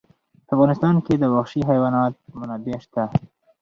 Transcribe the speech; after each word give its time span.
په 0.45 0.51
افغانستان 0.55 0.95
کې 1.05 1.13
د 1.17 1.23
وحشي 1.35 1.61
حیوانات 1.69 2.13
منابع 2.39 2.77
شته. 2.85 3.03